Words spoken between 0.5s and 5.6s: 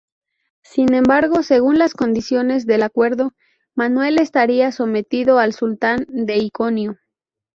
Sin embargo, según las condiciones del acuerdo, Manuel estaría sometido al